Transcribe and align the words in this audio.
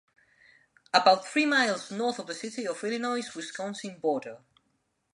About 0.95 1.27
three 1.27 1.45
miles 1.45 1.91
north 1.91 2.17
of 2.17 2.25
the 2.25 2.33
city 2.33 2.63
is 2.63 2.81
the 2.81 2.87
Illinois- 2.87 3.21
Wisconsin 3.35 3.99
border. 3.99 4.39